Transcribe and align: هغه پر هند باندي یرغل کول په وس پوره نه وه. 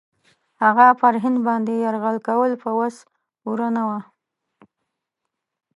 هغه 0.63 0.85
پر 0.99 1.13
هند 1.23 1.37
باندي 1.47 1.75
یرغل 1.85 2.17
کول 2.27 2.51
په 2.63 2.69
وس 2.77 2.95
پوره 3.41 3.67
نه 3.75 3.83
وه. 3.87 3.99